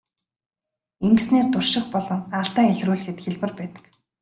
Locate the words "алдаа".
2.39-2.65